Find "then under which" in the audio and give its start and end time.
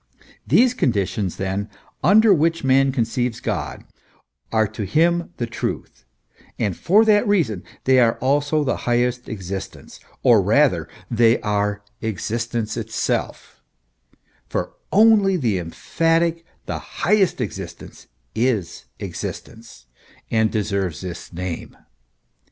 1.35-2.63